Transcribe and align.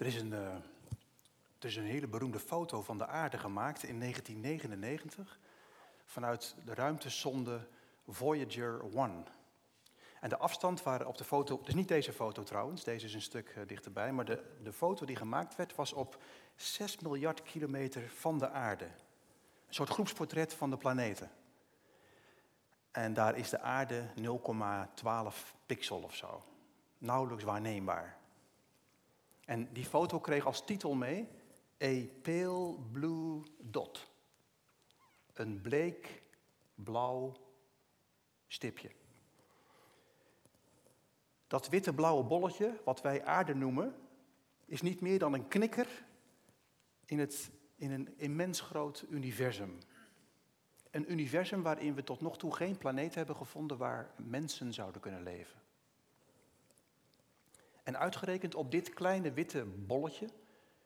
Er 0.00 0.06
is 0.06 0.16
een, 0.16 0.32
uh, 0.32 0.54
er 1.58 1.66
is 1.66 1.76
een 1.76 1.84
hele 1.84 2.06
beroemde 2.06 2.38
foto 2.38 2.82
van 2.82 2.98
de 2.98 3.06
aarde 3.06 3.38
gemaakt 3.38 3.82
in 3.82 4.00
1999 4.00 5.38
vanuit 6.04 6.56
de 6.64 6.74
ruimtesonde 6.74 7.68
Voyager 8.08 8.80
1. 8.94 9.26
En 10.20 10.28
de 10.28 10.38
afstand 10.38 10.82
waar 10.82 11.06
op 11.06 11.16
de 11.16 11.24
foto, 11.24 11.60
dus 11.64 11.74
niet 11.74 11.88
deze 11.88 12.12
foto 12.12 12.42
trouwens, 12.42 12.84
deze 12.84 13.06
is 13.06 13.14
een 13.14 13.22
stuk 13.22 13.54
uh, 13.56 13.66
dichterbij, 13.66 14.12
maar 14.12 14.24
de, 14.24 14.42
de 14.62 14.72
foto 14.72 15.06
die 15.06 15.16
gemaakt 15.16 15.56
werd 15.56 15.74
was 15.74 15.92
op 15.92 16.22
6 16.56 16.98
miljard 16.98 17.42
kilometer 17.42 18.08
van 18.08 18.38
de 18.38 18.50
aarde. 18.50 18.84
Een 18.84 19.74
soort 19.74 19.90
groepsportret 19.90 20.54
van 20.54 20.70
de 20.70 20.76
planeten. 20.76 21.30
En 22.90 23.14
daar 23.14 23.36
is 23.36 23.50
de 23.50 23.60
aarde 23.60 24.04
0,12 24.16 25.54
pixel 25.66 26.02
of 26.02 26.14
zo. 26.14 26.44
Nauwelijks 26.98 27.44
waarneembaar. 27.44 28.19
En 29.44 29.72
die 29.72 29.84
foto 29.84 30.20
kreeg 30.20 30.46
als 30.46 30.64
titel 30.64 30.94
mee 30.94 31.28
A 31.82 32.04
Pale 32.22 32.76
Blue 32.92 33.42
Dot. 33.58 34.10
Een 35.32 35.60
bleek 35.60 36.22
blauw 36.74 37.36
stipje. 38.46 38.90
Dat 41.46 41.68
witte 41.68 41.94
blauwe 41.94 42.24
bolletje, 42.24 42.80
wat 42.84 43.00
wij 43.00 43.24
aarde 43.24 43.54
noemen, 43.54 43.94
is 44.66 44.82
niet 44.82 45.00
meer 45.00 45.18
dan 45.18 45.32
een 45.32 45.48
knikker 45.48 46.04
in, 47.04 47.18
het, 47.18 47.50
in 47.76 47.90
een 47.90 48.18
immens 48.18 48.60
groot 48.60 49.04
universum. 49.08 49.78
Een 50.90 51.12
universum 51.12 51.62
waarin 51.62 51.94
we 51.94 52.04
tot 52.04 52.20
nog 52.20 52.38
toe 52.38 52.54
geen 52.54 52.78
planeet 52.78 53.14
hebben 53.14 53.36
gevonden 53.36 53.76
waar 53.76 54.10
mensen 54.16 54.72
zouden 54.72 55.00
kunnen 55.00 55.22
leven. 55.22 55.60
En 57.90 57.98
uitgerekend 57.98 58.54
op 58.54 58.70
dit 58.70 58.94
kleine 58.94 59.32
witte 59.32 59.64
bolletje 59.64 60.28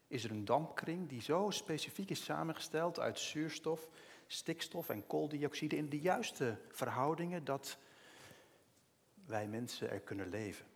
is 0.07 0.25
er 0.25 0.31
een 0.31 0.45
dampkring 0.45 1.09
die 1.09 1.23
zo 1.23 1.51
specifiek 1.51 2.11
is 2.11 2.25
samengesteld 2.25 3.01
uit 3.01 3.19
zuurstof, 3.19 3.89
stikstof 4.27 4.89
en 4.89 5.07
kooldioxide 5.07 5.77
in 5.77 5.89
de 5.89 6.01
juiste 6.01 6.59
verhoudingen 6.71 7.45
dat 7.45 7.79
wij 9.27 9.47
mensen 9.47 9.91
er 9.91 10.01
kunnen 10.01 10.29
leven. 10.29 10.67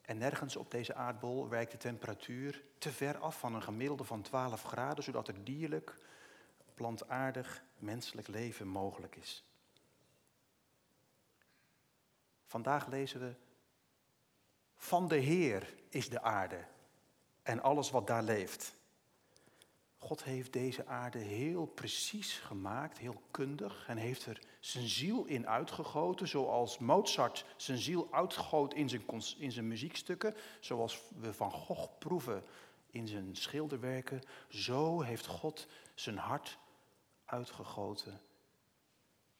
En 0.00 0.18
nergens 0.18 0.56
op 0.56 0.70
deze 0.70 0.94
aardbol 0.94 1.48
wijkt 1.48 1.72
de 1.72 1.78
temperatuur 1.78 2.64
te 2.78 2.90
ver 2.90 3.18
af 3.18 3.38
van 3.38 3.54
een 3.54 3.62
gemiddelde 3.62 4.04
van 4.04 4.22
12 4.22 4.62
graden, 4.62 5.04
zodat 5.04 5.28
er 5.28 5.44
dierlijk, 5.44 5.94
plantaardig, 6.74 7.64
menselijk 7.78 8.28
leven 8.28 8.68
mogelijk 8.68 9.16
is. 9.16 9.44
Vandaag 12.44 12.86
lezen 12.86 13.20
we 13.20 13.34
van 14.84 15.08
de 15.08 15.16
Heer 15.16 15.74
is 15.88 16.08
de 16.08 16.22
aarde 16.22 16.64
en 17.42 17.62
alles 17.62 17.90
wat 17.90 18.06
daar 18.06 18.22
leeft. 18.22 18.74
God 19.98 20.24
heeft 20.24 20.52
deze 20.52 20.86
aarde 20.86 21.18
heel 21.18 21.66
precies 21.66 22.38
gemaakt, 22.38 22.98
heel 22.98 23.22
kundig, 23.30 23.84
en 23.88 23.96
heeft 23.96 24.26
er 24.26 24.40
zijn 24.60 24.88
ziel 24.88 25.24
in 25.24 25.48
uitgegoten, 25.48 26.28
zoals 26.28 26.78
Mozart 26.78 27.44
zijn 27.56 27.78
ziel 27.78 28.08
uitgoot 28.10 28.74
in 28.74 28.88
zijn, 28.88 29.02
in 29.38 29.52
zijn 29.52 29.68
muziekstukken, 29.68 30.34
zoals 30.60 31.02
we 31.20 31.32
van 31.32 31.50
Gogh 31.50 31.98
proeven 31.98 32.44
in 32.90 33.08
zijn 33.08 33.36
schilderwerken. 33.36 34.22
Zo 34.48 35.00
heeft 35.00 35.26
God 35.26 35.66
zijn 35.94 36.18
hart 36.18 36.58
uitgegoten 37.24 38.20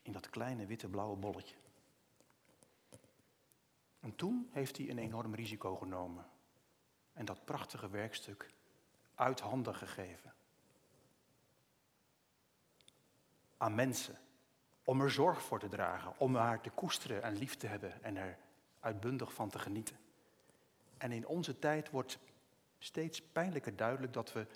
in 0.02 0.12
dat 0.12 0.30
kleine 0.30 0.66
witte 0.66 0.88
blauwe 0.88 1.16
bolletje. 1.16 1.54
En 4.04 4.16
toen 4.16 4.48
heeft 4.52 4.76
hij 4.76 4.90
een 4.90 4.98
enorm 4.98 5.34
risico 5.34 5.76
genomen 5.76 6.26
en 7.12 7.24
dat 7.24 7.44
prachtige 7.44 7.88
werkstuk 7.88 8.50
uit 9.14 9.40
handen 9.40 9.74
gegeven. 9.74 10.34
Aan 13.56 13.74
mensen, 13.74 14.18
om 14.84 15.00
er 15.00 15.10
zorg 15.10 15.42
voor 15.42 15.58
te 15.58 15.68
dragen, 15.68 16.18
om 16.18 16.34
haar 16.34 16.60
te 16.60 16.70
koesteren 16.70 17.22
en 17.22 17.36
lief 17.36 17.56
te 17.56 17.66
hebben 17.66 18.02
en 18.02 18.16
er 18.16 18.38
uitbundig 18.80 19.34
van 19.34 19.50
te 19.50 19.58
genieten. 19.58 19.98
En 20.96 21.12
in 21.12 21.26
onze 21.26 21.58
tijd 21.58 21.90
wordt 21.90 22.18
steeds 22.78 23.22
pijnlijker 23.22 23.76
duidelijk 23.76 24.12
dat 24.12 24.32
we 24.32 24.46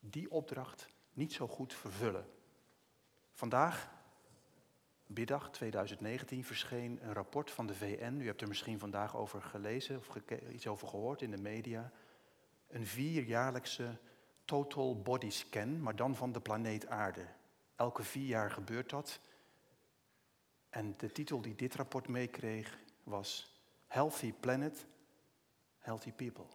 die 0.00 0.30
opdracht 0.30 0.88
niet 1.12 1.32
zo 1.32 1.48
goed 1.48 1.74
vervullen. 1.74 2.30
Vandaag 3.32 3.95
Middag 5.06 5.50
2019 5.50 6.44
verscheen 6.44 6.98
een 7.02 7.12
rapport 7.12 7.50
van 7.50 7.66
de 7.66 7.74
VN. 7.74 8.20
U 8.20 8.26
hebt 8.26 8.40
er 8.40 8.48
misschien 8.48 8.78
vandaag 8.78 9.16
over 9.16 9.42
gelezen 9.42 9.96
of 9.96 10.08
iets 10.52 10.66
over 10.66 10.88
gehoord 10.88 11.22
in 11.22 11.30
de 11.30 11.40
media. 11.40 11.92
Een 12.68 12.86
vierjaarlijkse 12.86 13.98
total 14.44 15.02
body 15.02 15.30
scan, 15.30 15.80
maar 15.80 15.96
dan 15.96 16.16
van 16.16 16.32
de 16.32 16.40
planeet 16.40 16.86
Aarde. 16.86 17.26
Elke 17.76 18.02
vier 18.02 18.26
jaar 18.26 18.50
gebeurt 18.50 18.90
dat. 18.90 19.20
En 20.70 20.94
de 20.96 21.12
titel 21.12 21.40
die 21.40 21.54
dit 21.54 21.74
rapport 21.74 22.08
meekreeg 22.08 22.78
was 23.02 23.60
Healthy 23.86 24.32
Planet, 24.32 24.86
Healthy 25.78 26.12
People. 26.12 26.46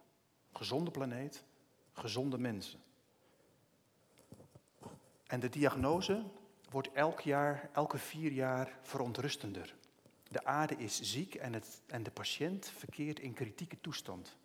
Gezonde 0.52 0.90
planeet, 0.90 1.44
gezonde 1.92 2.38
mensen. 2.38 2.80
En 5.26 5.40
de 5.40 5.48
diagnose 5.48 6.24
wordt 6.72 6.92
elk 6.92 7.20
jaar, 7.20 7.68
elke 7.72 7.98
vier 7.98 8.32
jaar 8.32 8.78
verontrustender. 8.82 9.74
De 10.28 10.44
aarde 10.44 10.76
is 10.76 11.00
ziek 11.00 11.34
en, 11.34 11.52
het, 11.52 11.80
en 11.86 12.02
de 12.02 12.10
patiënt 12.10 12.72
verkeert 12.76 13.20
in 13.20 13.34
kritieke 13.34 13.80
toestand. 13.80 14.36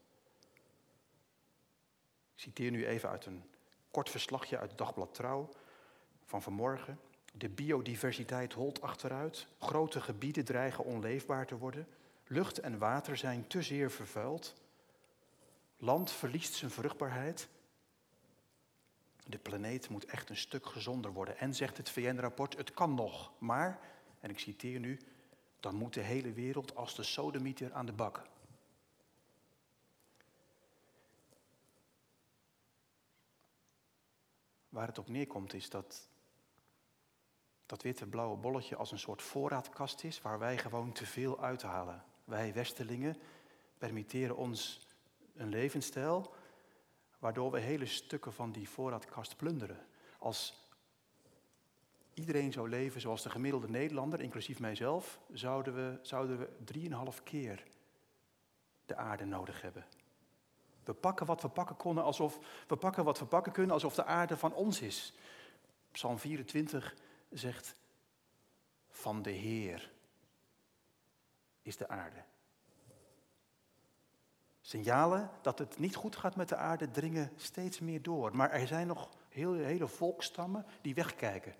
Ik 2.36 2.44
citeer 2.44 2.72
nu 2.72 2.88
even 2.88 3.10
uit 3.10 3.26
een 3.26 3.44
kort 3.92 4.10
verslagje 4.10 4.58
uit 4.58 4.70
het 4.70 4.78
dagblad 4.78 5.14
Trouw 5.14 5.50
van 6.26 6.42
vanmorgen. 6.42 7.00
De 7.34 7.50
biodiversiteit 7.50 8.54
holt 8.54 8.82
achteruit, 8.82 9.48
grote 9.60 10.02
gebieden 10.02 10.46
dreigen 10.46 10.84
onleefbaar 10.84 11.46
te 11.46 11.58
worden, 11.58 11.88
lucht 12.28 12.60
en 12.60 12.78
water 12.78 13.18
zijn 13.18 13.48
te 13.48 13.62
zeer 13.62 13.92
vervuild, 13.92 14.54
land 15.78 16.12
verliest 16.12 16.54
zijn 16.54 16.72
vruchtbaarheid 16.72 17.48
de 19.28 19.38
planeet 19.38 19.90
moet 19.90 20.06
echt 20.06 20.30
een 20.30 20.38
stuk 20.38 20.66
gezonder 20.66 21.14
worden. 21.14 21.38
En 21.38 21.56
zegt 21.56 21.78
het 21.78 21.90
VN-rapport, 21.90 22.58
het 22.58 22.74
kan 22.74 22.94
nog, 22.94 23.32
maar, 23.38 23.80
en 24.20 24.30
ik 24.30 24.40
citeer 24.40 24.80
nu, 24.80 25.00
dan 25.60 25.76
moet 25.76 25.94
de 25.94 26.02
hele 26.02 26.32
wereld 26.32 26.76
als 26.76 26.96
de 26.96 27.04
sodemieter 27.04 27.74
aan 27.74 27.86
de 27.86 27.94
bak. 27.94 28.22
Waar 34.70 34.88
het 34.88 34.98
op 34.98 35.10
neerkomt 35.10 35.54
is 35.54 35.70
dat 35.70 36.10
dat 37.66 37.82
witte 37.82 38.06
blauwe 38.06 38.38
bolletje 38.38 38.76
als 38.76 38.92
een 38.92 39.00
soort 39.00 39.22
voorraadkast 39.22 40.04
is 40.04 40.22
waar 40.22 40.40
wij 40.40 40.58
gewoon 40.58 40.92
te 40.92 41.06
veel 41.06 41.42
uithalen. 41.42 42.04
Wij 42.24 42.54
Westelingen 42.54 43.18
permitteren 43.78 44.36
ons 44.36 44.88
een 45.36 45.50
levensstijl 45.50 46.34
waardoor 47.20 47.52
we 47.52 47.60
hele 47.60 47.86
stukken 47.86 48.34
van 48.34 48.52
die 48.52 48.70
voorraadkast 48.70 49.38
plunderen. 49.38 49.86
Als 50.20 50.68
iedereen 52.14 52.52
zou 52.52 52.70
leven 52.70 53.02
zoals 53.02 53.24
de 53.24 53.30
gemiddelde 53.30 53.70
Nederlander, 53.70 54.22
inclusief 54.22 54.60
mijzelf, 54.60 55.20
zouden 55.34 55.76
we, 55.76 56.00
zouden 56.02 56.40
we 56.40 56.50
drieënhalf 56.64 57.24
keer 57.24 57.64
de 58.86 58.96
aarde 58.96 59.26
nodig 59.26 59.62
hebben. 59.62 59.86
We 60.84 60.94
pakken 60.94 61.26
wat 61.26 61.42
we 61.42 61.50
pakken 61.50 61.76
konden 61.76 62.04
alsof 62.04 62.40
we 62.68 62.76
pakken 62.76 63.04
wat 63.04 63.20
we 63.20 63.26
pakken 63.26 63.52
kunnen 63.52 63.74
alsof 63.74 63.96
de 63.96 64.04
aarde 64.04 64.38
van 64.38 64.54
ons 64.54 64.82
is. 64.82 65.14
Psalm 65.92 66.20
24 66.20 66.96
zegt: 67.30 67.76
Van 68.90 69.22
de 69.22 69.32
Heer 69.32 69.92
is 71.62 71.78
de 71.78 71.88
aarde. 71.88 72.24
Signalen 74.68 75.30
dat 75.42 75.60
het 75.60 75.80
niet 75.80 75.96
goed 75.96 76.16
gaat 76.16 76.36
met 76.36 76.50
de 76.50 76.56
aarde 76.56 76.92
dringen 76.92 77.32
steeds 77.36 77.80
meer 77.80 78.02
door. 78.02 78.36
Maar 78.36 78.52
er 78.52 78.68
zijn 78.68 78.88
nog 78.88 79.10
heel, 79.30 79.54
hele 79.54 79.88
volkstammen 79.88 80.66
die 80.82 80.94
wegkijken. 80.94 81.56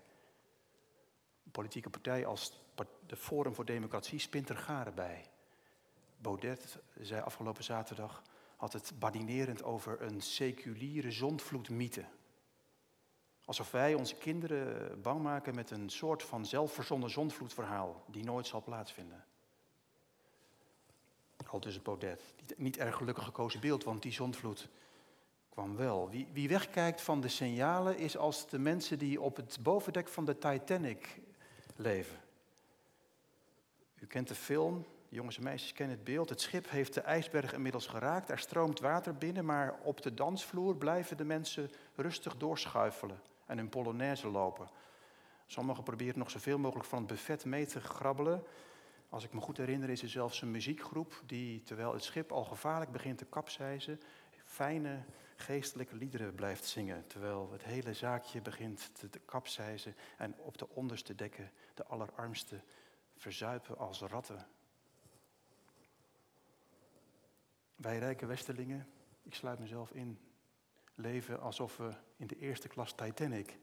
Een 1.44 1.50
politieke 1.50 1.90
partij 1.90 2.26
als 2.26 2.60
de 3.06 3.16
Forum 3.16 3.54
voor 3.54 3.64
Democratie 3.64 4.18
spint 4.18 4.48
er 4.48 4.56
garen 4.56 4.94
bij. 4.94 5.24
Baudet 6.16 6.78
zei 7.00 7.20
afgelopen 7.20 7.64
zaterdag, 7.64 8.22
had 8.56 8.72
het 8.72 8.92
badinerend 8.98 9.62
over 9.62 10.02
een 10.02 10.20
seculiere 10.20 11.10
zondvloedmythe. 11.10 12.04
Alsof 13.44 13.70
wij 13.70 13.94
onze 13.94 14.16
kinderen 14.16 15.02
bang 15.02 15.22
maken 15.22 15.54
met 15.54 15.70
een 15.70 15.90
soort 15.90 16.22
van 16.22 16.46
zelfverzonnen 16.46 17.10
zondvloedverhaal 17.10 18.04
die 18.06 18.24
nooit 18.24 18.46
zal 18.46 18.62
plaatsvinden. 18.62 19.24
Al 21.50 21.60
dus 21.60 21.82
Baudet. 21.82 22.22
Niet 22.56 22.76
erg 22.76 22.96
gelukkig 22.96 23.24
gekozen 23.24 23.60
beeld, 23.60 23.84
want 23.84 24.02
die 24.02 24.12
zondvloed 24.12 24.68
kwam 25.48 25.76
wel. 25.76 26.10
Wie, 26.10 26.28
wie 26.32 26.48
wegkijkt 26.48 27.00
van 27.00 27.20
de 27.20 27.28
signalen 27.28 27.98
is 27.98 28.16
als 28.16 28.48
de 28.48 28.58
mensen 28.58 28.98
die 28.98 29.20
op 29.20 29.36
het 29.36 29.58
bovendek 29.62 30.08
van 30.08 30.24
de 30.24 30.38
Titanic 30.38 31.20
leven. 31.76 32.18
U 33.94 34.06
kent 34.06 34.28
de 34.28 34.34
film, 34.34 34.84
Jongens 35.10 35.36
en 35.36 35.42
meisjes 35.42 35.72
kennen 35.72 35.96
het 35.96 36.04
beeld. 36.04 36.28
Het 36.28 36.40
schip 36.40 36.70
heeft 36.70 36.94
de 36.94 37.00
ijsberg 37.00 37.52
inmiddels 37.52 37.86
geraakt. 37.86 38.30
Er 38.30 38.38
stroomt 38.38 38.80
water 38.80 39.14
binnen, 39.14 39.44
maar 39.44 39.74
op 39.82 40.02
de 40.02 40.14
dansvloer 40.14 40.76
blijven 40.76 41.16
de 41.16 41.24
mensen 41.24 41.70
rustig 41.94 42.36
doorschuifelen 42.36 43.20
en 43.46 43.58
hun 43.58 43.68
polonaise 43.68 44.28
lopen. 44.28 44.68
Sommigen 45.46 45.82
proberen 45.82 46.18
nog 46.18 46.30
zoveel 46.30 46.58
mogelijk 46.58 46.88
van 46.88 46.98
het 46.98 47.06
buffet 47.06 47.44
mee 47.44 47.66
te 47.66 47.80
grabbelen. 47.80 48.42
Als 49.08 49.24
ik 49.24 49.32
me 49.32 49.40
goed 49.40 49.56
herinner 49.56 49.90
is 49.90 50.02
er 50.02 50.08
zelfs 50.08 50.42
een 50.42 50.50
muziekgroep 50.50 51.22
die, 51.26 51.62
terwijl 51.62 51.92
het 51.92 52.04
schip 52.04 52.32
al 52.32 52.44
gevaarlijk 52.44 52.92
begint 52.92 53.18
te 53.18 53.24
kapseizen, 53.24 54.00
fijne 54.44 55.04
geestelijke 55.36 55.96
liederen 55.96 56.34
blijft 56.34 56.64
zingen. 56.64 57.06
Terwijl 57.06 57.52
het 57.52 57.64
hele 57.64 57.94
zaakje 57.94 58.40
begint 58.40 58.90
te 59.10 59.18
kapseizen 59.24 59.94
en 60.16 60.38
op 60.38 60.58
de 60.58 60.68
onderste 60.68 61.14
dekken 61.14 61.50
de 61.74 61.84
allerarmsten 61.84 62.62
verzuipen 63.16 63.78
als 63.78 64.00
ratten. 64.00 64.46
Wij 67.76 67.98
rijke 67.98 68.26
Westerlingen, 68.26 68.86
ik 69.22 69.34
sluit 69.34 69.58
mezelf 69.58 69.90
in, 69.90 70.18
leven 70.94 71.40
alsof 71.40 71.76
we 71.76 71.90
in 72.16 72.26
de 72.26 72.38
eerste 72.38 72.68
klas 72.68 72.92
Titanic 72.92 73.58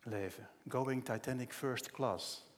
leven. 0.00 0.48
Going 0.68 1.04
Titanic 1.04 1.52
First 1.52 1.90
Class. 1.90 2.51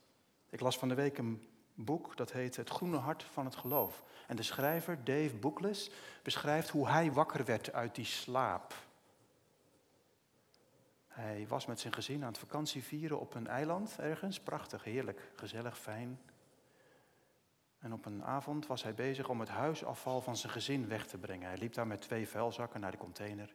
Ik 0.54 0.60
las 0.60 0.78
van 0.78 0.88
de 0.88 0.94
week 0.94 1.18
een 1.18 1.48
boek 1.74 2.16
dat 2.16 2.32
heet 2.32 2.56
Het 2.56 2.68
Groene 2.68 2.96
Hart 2.96 3.22
van 3.22 3.44
het 3.44 3.56
Geloof. 3.56 4.02
En 4.26 4.36
de 4.36 4.42
schrijver, 4.42 5.04
Dave 5.04 5.34
Bookless, 5.36 5.90
beschrijft 6.22 6.68
hoe 6.68 6.88
hij 6.88 7.12
wakker 7.12 7.44
werd 7.44 7.72
uit 7.72 7.94
die 7.94 8.04
slaap. 8.04 8.74
Hij 11.06 11.46
was 11.48 11.66
met 11.66 11.80
zijn 11.80 11.92
gezin 11.92 12.22
aan 12.22 12.28
het 12.28 12.38
vakantie 12.38 12.82
vieren 12.82 13.20
op 13.20 13.34
een 13.34 13.46
eiland 13.46 13.96
ergens. 13.98 14.40
Prachtig, 14.40 14.84
heerlijk, 14.84 15.32
gezellig, 15.36 15.78
fijn. 15.78 16.20
En 17.78 17.92
op 17.92 18.06
een 18.06 18.24
avond 18.24 18.66
was 18.66 18.82
hij 18.82 18.94
bezig 18.94 19.28
om 19.28 19.40
het 19.40 19.48
huisafval 19.48 20.20
van 20.20 20.36
zijn 20.36 20.52
gezin 20.52 20.88
weg 20.88 21.06
te 21.06 21.18
brengen. 21.18 21.48
Hij 21.48 21.58
liep 21.58 21.74
daar 21.74 21.86
met 21.86 22.00
twee 22.00 22.28
vuilzakken 22.28 22.80
naar 22.80 22.90
de 22.90 22.96
container. 22.96 23.54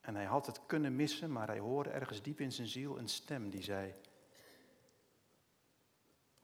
En 0.00 0.14
hij 0.14 0.24
had 0.24 0.46
het 0.46 0.60
kunnen 0.66 0.96
missen, 0.96 1.32
maar 1.32 1.46
hij 1.46 1.58
hoorde 1.58 1.90
ergens 1.90 2.22
diep 2.22 2.40
in 2.40 2.52
zijn 2.52 2.68
ziel 2.68 2.98
een 2.98 3.08
stem 3.08 3.50
die 3.50 3.62
zei: 3.62 3.94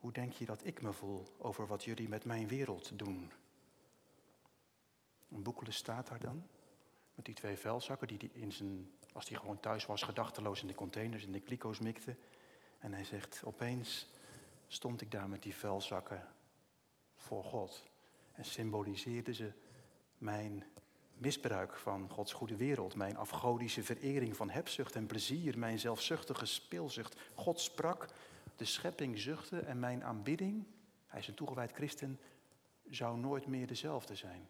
Hoe 0.07 0.15
denk 0.15 0.33
je 0.33 0.45
dat 0.45 0.65
ik 0.65 0.83
me 0.83 0.93
voel 0.93 1.27
over 1.39 1.67
wat 1.67 1.85
jullie 1.85 2.09
met 2.09 2.25
mijn 2.25 2.49
wereld 2.49 2.99
doen? 2.99 3.33
Een 5.31 5.43
boekele 5.43 5.71
staat 5.71 6.07
daar 6.09 6.21
dan, 6.21 6.47
met 7.15 7.25
die 7.25 7.35
twee 7.35 7.57
vuilzakken 7.57 8.09
die 8.09 8.19
hij 8.19 8.43
in 8.43 8.53
zijn, 8.53 8.91
als 9.13 9.29
hij 9.29 9.39
gewoon 9.39 9.61
thuis 9.61 9.87
was, 9.87 10.03
gedachteloos 10.03 10.61
in 10.61 10.67
de 10.67 10.75
containers, 10.75 11.25
in 11.25 11.33
de 11.33 11.41
kliko's 11.41 11.79
mikte. 11.79 12.17
En 12.79 12.93
hij 12.93 13.05
zegt: 13.05 13.43
Opeens 13.45 14.09
stond 14.67 15.01
ik 15.01 15.11
daar 15.11 15.29
met 15.29 15.43
die 15.43 15.55
vuilzakken 15.55 16.29
voor 17.17 17.45
God 17.45 17.85
en 18.33 18.45
symboliseerde 18.45 19.35
ze 19.35 19.53
mijn 20.19 20.65
misbruik 21.15 21.77
van 21.77 22.09
Gods 22.11 22.33
goede 22.33 22.57
wereld, 22.57 22.95
mijn 22.95 23.17
afgodische 23.17 23.83
verering 23.83 24.37
van 24.37 24.51
hebzucht 24.51 24.95
en 24.95 25.07
plezier, 25.07 25.59
mijn 25.59 25.79
zelfzuchtige 25.79 26.47
speelzucht. 26.47 27.21
God 27.35 27.61
sprak, 27.61 28.09
de 28.57 28.65
schepping 28.65 29.19
zuchtte 29.19 29.61
en 29.61 29.79
mijn 29.79 30.05
aanbidding, 30.05 30.65
hij 31.07 31.21
is 31.21 31.29
een 31.29 31.35
toegewijd 31.35 31.73
christen, 31.73 32.21
zou 32.91 33.19
nooit 33.19 33.47
meer 33.47 33.67
dezelfde 33.67 34.15
zijn. 34.15 34.49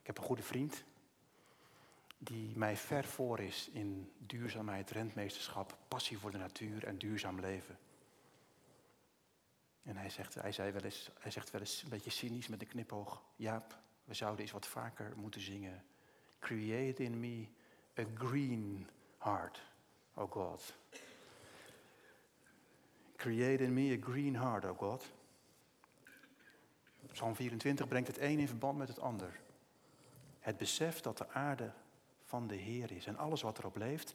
Ik 0.00 0.06
heb 0.06 0.18
een 0.18 0.24
goede 0.24 0.42
vriend 0.42 0.84
die 2.18 2.56
mij 2.56 2.76
ver 2.76 3.04
voor 3.04 3.40
is 3.40 3.68
in 3.72 4.12
duurzaamheid, 4.18 4.90
rentmeesterschap, 4.90 5.78
passie 5.88 6.18
voor 6.18 6.30
de 6.30 6.38
natuur 6.38 6.84
en 6.84 6.98
duurzaam 6.98 7.40
leven. 7.40 7.78
En 9.82 9.96
hij 9.96 10.10
zegt, 10.10 10.34
hij, 10.34 10.52
zei 10.52 10.72
wel 10.72 10.82
eens, 10.82 11.10
hij 11.18 11.30
zegt 11.30 11.50
wel 11.50 11.60
eens 11.60 11.82
een 11.82 11.88
beetje 11.88 12.10
cynisch 12.10 12.48
met 12.48 12.60
een 12.60 12.68
knipoog, 12.68 13.22
Jaap, 13.36 13.78
we 14.04 14.14
zouden 14.14 14.40
eens 14.40 14.52
wat 14.52 14.66
vaker 14.66 15.12
moeten 15.16 15.40
zingen. 15.40 15.84
Create 16.38 17.02
in 17.02 17.20
me 17.20 17.46
a 17.98 18.04
green 18.14 18.88
heart, 19.18 19.62
oh 20.14 20.30
God. 20.30 20.74
Create 23.18 23.64
in 23.64 23.74
me 23.74 23.92
a 23.92 24.10
green 24.10 24.36
heart, 24.36 24.64
oh 24.64 24.78
God. 24.78 25.04
Psalm 27.12 27.34
24 27.34 27.88
brengt 27.88 28.08
het 28.08 28.20
een 28.20 28.38
in 28.38 28.48
verband 28.48 28.78
met 28.78 28.88
het 28.88 29.00
ander. 29.00 29.40
Het 30.38 30.56
besef 30.56 31.00
dat 31.00 31.18
de 31.18 31.28
aarde 31.28 31.72
van 32.24 32.46
de 32.46 32.54
Heer 32.54 32.92
is 32.92 33.06
en 33.06 33.16
alles 33.16 33.42
wat 33.42 33.58
erop 33.58 33.76
leeft 33.76 34.14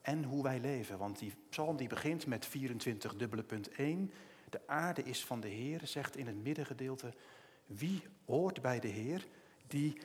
en 0.00 0.24
hoe 0.24 0.42
wij 0.42 0.60
leven. 0.60 0.98
Want 0.98 1.18
die 1.18 1.32
psalm 1.48 1.76
die 1.76 1.88
begint 1.88 2.26
met 2.26 2.46
24 2.46 3.16
dubbele 3.16 3.42
punt 3.42 3.68
1. 3.68 4.12
De 4.48 4.60
aarde 4.66 5.02
is 5.02 5.24
van 5.24 5.40
de 5.40 5.48
Heer, 5.48 5.80
zegt 5.84 6.16
in 6.16 6.26
het 6.26 6.42
middengedeelte 6.42 7.14
wie 7.66 8.02
hoort 8.24 8.62
bij 8.62 8.80
de 8.80 8.88
Heer? 8.88 9.26
Die 9.66 10.00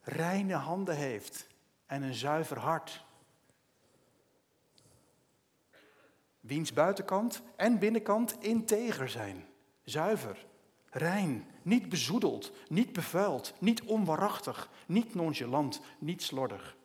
reine 0.00 0.54
handen 0.54 0.96
heeft 0.96 1.46
en 1.86 2.02
een 2.02 2.14
zuiver 2.14 2.58
hart. 2.58 3.04
Wiens 6.44 6.72
buitenkant 6.72 7.42
en 7.56 7.78
binnenkant 7.78 8.42
integer 8.42 9.08
zijn. 9.08 9.46
Zuiver, 9.84 10.46
rein, 10.90 11.46
niet 11.62 11.88
bezoedeld, 11.88 12.52
niet 12.68 12.92
bevuild, 12.92 13.54
niet 13.58 13.82
onwaarachtig, 13.82 14.70
niet 14.86 15.14
nonchalant, 15.14 15.80
niet 15.98 16.22
slordig. 16.22 16.76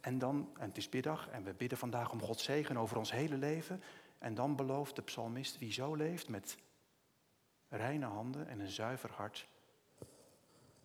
En 0.00 0.18
dan, 0.18 0.50
en 0.58 0.68
het 0.68 0.76
is 0.76 0.88
biddag 0.88 1.28
en 1.28 1.44
we 1.44 1.54
bidden 1.54 1.78
vandaag 1.78 2.12
om 2.12 2.22
Gods 2.22 2.44
zegen 2.44 2.76
over 2.76 2.96
ons 2.96 3.10
hele 3.10 3.36
leven. 3.36 3.82
En 4.18 4.34
dan 4.34 4.56
belooft 4.56 4.96
de 4.96 5.02
psalmist 5.02 5.58
wie 5.58 5.72
zo 5.72 5.94
leeft 5.94 6.28
met 6.28 6.56
reine 7.68 8.06
handen 8.06 8.48
en 8.48 8.60
een 8.60 8.70
zuiver 8.70 9.10
hart, 9.12 9.48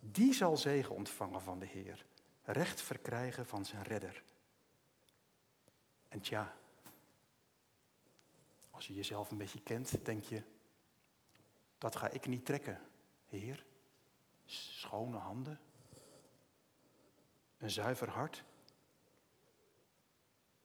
die 0.00 0.32
zal 0.32 0.56
zegen 0.56 0.94
ontvangen 0.94 1.40
van 1.40 1.58
de 1.58 1.66
Heer, 1.66 2.04
recht 2.42 2.80
verkrijgen 2.80 3.46
van 3.46 3.64
zijn 3.64 3.82
redder. 3.82 4.22
En 6.08 6.20
tja, 6.20 6.54
als 8.74 8.86
je 8.86 8.94
jezelf 8.94 9.30
een 9.30 9.38
beetje 9.38 9.60
kent, 9.60 10.04
denk 10.04 10.24
je, 10.24 10.42
dat 11.78 11.96
ga 11.96 12.10
ik 12.10 12.26
niet 12.26 12.44
trekken, 12.44 12.80
Heer. 13.26 13.64
Schone 14.44 15.16
handen, 15.16 15.60
een 17.58 17.70
zuiver 17.70 18.08
hart. 18.08 18.44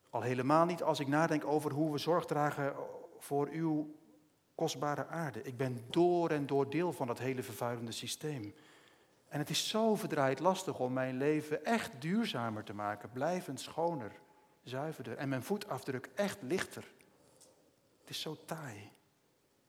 Al 0.10 0.22
helemaal 0.22 0.66
niet 0.66 0.84
als 0.84 1.00
ik 1.00 1.08
nadenk 1.08 1.46
over 1.46 1.72
hoe 1.72 1.92
we 1.92 1.98
zorg 1.98 2.26
dragen 2.26 2.76
voor 3.18 3.48
uw 3.48 3.96
kostbare 4.56 5.08
aarde. 5.08 5.42
Ik 5.42 5.58
ben 5.58 5.86
door 5.90 6.30
en 6.30 6.46
door 6.46 6.70
deel 6.70 6.94
van 6.94 7.08
dat 7.08 7.20
hele 7.20 7.44
vervuilende 7.44 7.92
systeem. 7.92 8.56
En 9.28 9.40
het 9.40 9.50
is 9.50 9.70
zo 9.70 9.96
verdraaid 9.96 10.40
lastig 10.40 10.80
om 10.80 10.94
mijn 10.94 11.18
leven 11.18 11.66
echt 11.66 12.02
duurzamer 12.02 12.64
te 12.64 12.74
maken, 12.74 13.12
blijvend 13.12 13.60
schoner, 13.60 14.12
zuiverder 14.64 15.18
en 15.18 15.30
mijn 15.30 15.44
voetafdruk 15.44 16.10
echt 16.16 16.42
lichter. 16.42 16.92
Het 18.10 18.18
is 18.18 18.24
zo 18.24 18.38
taai. 18.46 18.92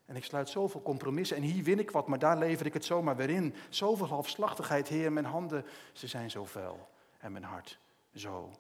En 0.05 0.17
ik 0.17 0.25
sluit 0.25 0.49
zoveel 0.49 0.83
compromissen 0.83 1.37
en 1.37 1.43
hier 1.43 1.65
win 1.65 1.79
ik 1.79 1.91
wat, 1.91 2.07
maar 2.07 2.19
daar 2.19 2.39
lever 2.39 2.67
ik 2.67 2.73
het 2.73 2.85
zomaar 2.85 3.17
weer 3.17 3.31
in. 3.31 3.55
Zoveel 3.69 4.07
halfslachtigheid, 4.07 4.89
Heer, 4.89 5.13
mijn 5.13 5.25
handen, 5.25 5.65
ze 5.93 6.07
zijn 6.07 6.31
zo 6.31 6.45
vuil 6.45 6.89
en 7.19 7.33
mijn 7.33 7.45
hart 7.45 7.79
zo 8.15 8.53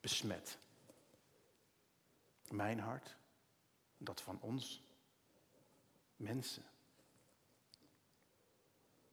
besmet. 0.00 0.58
Mijn 2.48 2.80
hart, 2.80 3.16
dat 3.98 4.20
van 4.20 4.38
ons 4.40 4.82
mensen. 6.16 6.64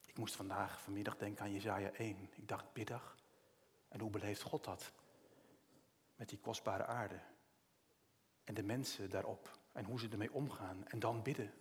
Ik 0.05 0.17
moest 0.17 0.36
vandaag, 0.36 0.81
vanmiddag 0.81 1.17
denken 1.17 1.43
aan 1.43 1.51
Jezaja 1.51 1.91
1. 1.91 2.29
Ik 2.36 2.48
dacht, 2.48 2.74
biddag. 2.74 3.15
En 3.88 4.00
hoe 4.00 4.10
beleeft 4.10 4.41
God 4.41 4.63
dat? 4.63 4.91
Met 6.15 6.29
die 6.29 6.39
kostbare 6.39 6.86
aarde. 6.86 7.20
En 8.43 8.53
de 8.53 8.63
mensen 8.63 9.10
daarop. 9.10 9.60
En 9.72 9.86
hoe 9.86 10.00
ze 10.00 10.10
ermee 10.10 10.34
omgaan. 10.34 10.88
En 10.88 11.00
dan 11.00 11.22
bidden. 11.22 11.54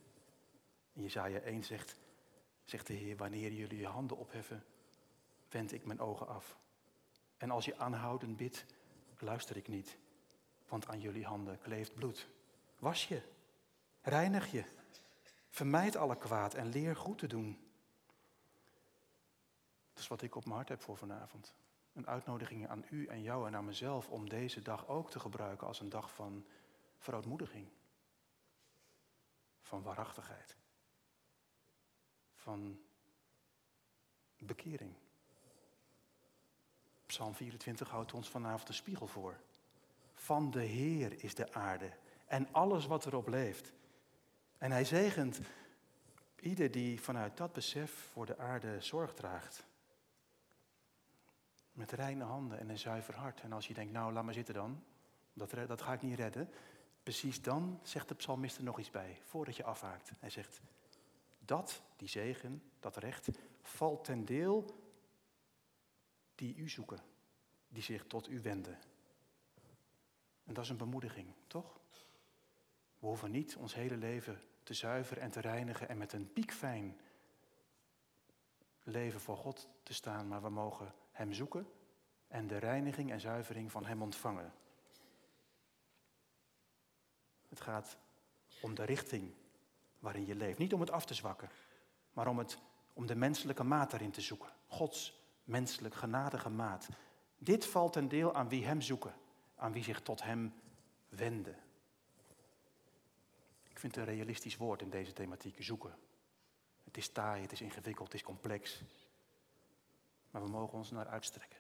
In 0.92 1.02
Jezaja 1.02 1.38
1 1.38 1.64
zegt, 1.64 1.96
zegt 2.64 2.86
de 2.86 2.92
Heer, 2.92 3.16
wanneer 3.16 3.52
jullie 3.52 3.78
je 3.78 3.86
handen 3.86 4.16
opheffen, 4.16 4.64
wend 5.48 5.72
ik 5.72 5.84
mijn 5.84 6.00
ogen 6.00 6.26
af. 6.28 6.58
En 7.36 7.50
als 7.50 7.64
je 7.64 7.78
aanhoudend 7.78 8.36
bidt, 8.36 8.64
luister 9.18 9.56
ik 9.56 9.68
niet. 9.68 9.98
Want 10.68 10.88
aan 10.88 11.00
jullie 11.00 11.24
handen 11.24 11.60
kleeft 11.60 11.94
bloed. 11.94 12.28
Was 12.78 13.08
je, 13.08 13.22
reinig 14.02 14.50
je, 14.50 14.64
Vermijd 15.50 15.96
alle 15.96 16.16
kwaad 16.16 16.54
en 16.54 16.66
leer 16.66 16.96
goed 16.96 17.18
te 17.18 17.26
doen. 17.26 17.58
Dat 19.92 20.02
is 20.02 20.08
wat 20.08 20.22
ik 20.22 20.34
op 20.34 20.44
mijn 20.44 20.56
hart 20.56 20.68
heb 20.68 20.80
voor 20.82 20.96
vanavond. 20.96 21.54
Een 21.92 22.06
uitnodiging 22.06 22.68
aan 22.68 22.84
u 22.90 23.06
en 23.06 23.22
jou 23.22 23.46
en 23.46 23.56
aan 23.56 23.64
mezelf 23.64 24.08
om 24.08 24.28
deze 24.28 24.62
dag 24.62 24.88
ook 24.88 25.10
te 25.10 25.20
gebruiken 25.20 25.66
als 25.66 25.80
een 25.80 25.88
dag 25.88 26.14
van 26.14 26.46
verootmoediging. 26.98 27.68
Van 29.70 29.82
waarachtigheid. 29.82 30.56
Van 32.34 32.80
bekering. 34.38 34.94
Psalm 37.06 37.34
24 37.34 37.90
houdt 37.90 38.12
ons 38.12 38.28
vanavond 38.28 38.68
een 38.68 38.74
spiegel 38.74 39.06
voor. 39.06 39.40
Van 40.14 40.50
de 40.50 40.62
Heer 40.62 41.24
is 41.24 41.34
de 41.34 41.52
aarde 41.52 41.92
en 42.26 42.52
alles 42.52 42.86
wat 42.86 43.06
erop 43.06 43.28
leeft 43.28 43.72
En 44.58 44.70
hij 44.70 44.84
zegent 44.84 45.40
ieder 46.40 46.70
die 46.70 47.00
vanuit 47.00 47.36
dat 47.36 47.52
besef 47.52 48.08
voor 48.12 48.26
de 48.26 48.38
aarde 48.38 48.80
zorg 48.80 49.14
draagt. 49.14 49.64
Met 51.72 51.92
reine 51.92 52.24
handen 52.24 52.58
en 52.58 52.68
een 52.68 52.78
zuiver 52.78 53.16
hart. 53.16 53.40
En 53.40 53.52
als 53.52 53.66
je 53.66 53.74
denkt, 53.74 53.92
nou 53.92 54.12
laat 54.12 54.24
maar 54.24 54.34
zitten 54.34 54.54
dan, 54.54 54.84
dat, 55.32 55.50
dat 55.66 55.82
ga 55.82 55.92
ik 55.92 56.02
niet 56.02 56.18
redden. 56.18 56.50
Precies 57.02 57.42
dan 57.42 57.80
zegt 57.82 58.08
de 58.08 58.14
psalmist 58.14 58.56
er 58.56 58.64
nog 58.64 58.78
iets 58.78 58.90
bij, 58.90 59.18
voordat 59.24 59.56
je 59.56 59.64
afhaakt. 59.64 60.10
Hij 60.18 60.30
zegt, 60.30 60.60
dat, 61.38 61.82
die 61.96 62.08
zegen, 62.08 62.62
dat 62.80 62.96
recht, 62.96 63.28
valt 63.62 64.04
ten 64.04 64.24
deel 64.24 64.64
die 66.34 66.56
u 66.56 66.68
zoeken, 66.68 67.00
die 67.68 67.82
zich 67.82 68.06
tot 68.06 68.28
u 68.28 68.40
wenden. 68.40 68.78
En 70.44 70.54
dat 70.54 70.64
is 70.64 70.70
een 70.70 70.76
bemoediging, 70.76 71.34
toch? 71.46 71.80
We 72.98 73.06
hoeven 73.06 73.30
niet 73.30 73.56
ons 73.56 73.74
hele 73.74 73.96
leven 73.96 74.40
te 74.62 74.74
zuiveren 74.74 75.22
en 75.22 75.30
te 75.30 75.40
reinigen 75.40 75.88
en 75.88 75.98
met 75.98 76.12
een 76.12 76.32
piekfijn 76.32 77.00
leven 78.82 79.20
voor 79.20 79.36
God 79.36 79.68
te 79.82 79.94
staan, 79.94 80.28
maar 80.28 80.42
we 80.42 80.50
mogen 80.50 80.94
Hem 81.12 81.32
zoeken 81.32 81.66
en 82.28 82.46
de 82.46 82.58
reiniging 82.58 83.10
en 83.10 83.20
zuivering 83.20 83.70
van 83.70 83.86
Hem 83.86 84.02
ontvangen. 84.02 84.52
Het 87.50 87.60
gaat 87.60 87.96
om 88.60 88.74
de 88.74 88.84
richting 88.84 89.32
waarin 89.98 90.26
je 90.26 90.34
leeft. 90.34 90.58
Niet 90.58 90.74
om 90.74 90.80
het 90.80 90.90
af 90.90 91.04
te 91.04 91.14
zwakken, 91.14 91.48
maar 92.12 92.26
om, 92.26 92.38
het, 92.38 92.58
om 92.92 93.06
de 93.06 93.14
menselijke 93.14 93.62
maat 93.62 93.90
daarin 93.90 94.10
te 94.10 94.20
zoeken. 94.20 94.48
Gods 94.66 95.20
menselijk 95.44 95.94
genadige 95.94 96.48
maat. 96.48 96.88
Dit 97.38 97.66
valt 97.66 97.92
ten 97.92 98.08
deel 98.08 98.34
aan 98.34 98.48
wie 98.48 98.64
Hem 98.64 98.80
zoeken, 98.80 99.14
aan 99.56 99.72
wie 99.72 99.82
zich 99.82 100.00
tot 100.02 100.22
Hem 100.22 100.54
wenden. 101.08 101.56
Ik 103.68 103.78
vind 103.78 103.94
het 103.94 104.06
een 104.06 104.14
realistisch 104.14 104.56
woord 104.56 104.82
in 104.82 104.90
deze 104.90 105.12
thematiek, 105.12 105.62
zoeken. 105.62 105.98
Het 106.84 106.96
is 106.96 107.08
taai, 107.08 107.42
het 107.42 107.52
is 107.52 107.60
ingewikkeld, 107.60 108.06
het 108.06 108.20
is 108.20 108.26
complex. 108.26 108.82
Maar 110.30 110.42
we 110.42 110.48
mogen 110.48 110.78
ons 110.78 110.90
naar 110.90 111.08
uitstrekken. 111.08 111.59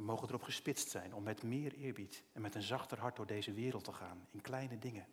We 0.00 0.06
mogen 0.06 0.28
erop 0.28 0.42
gespitst 0.42 0.90
zijn 0.90 1.14
om 1.14 1.22
met 1.22 1.42
meer 1.42 1.72
eerbied 1.72 2.24
en 2.32 2.40
met 2.40 2.54
een 2.54 2.62
zachter 2.62 2.98
hart 2.98 3.16
door 3.16 3.26
deze 3.26 3.52
wereld 3.52 3.84
te 3.84 3.92
gaan, 3.92 4.26
in 4.30 4.40
kleine 4.40 4.78
dingen. 4.78 5.06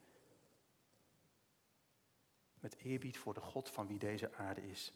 Met 2.60 2.78
eerbied 2.78 3.18
voor 3.18 3.34
de 3.34 3.42
God 3.42 3.70
van 3.70 3.88
wie 3.88 3.98
deze 3.98 4.34
aarde 4.34 4.70
is. 4.70 4.94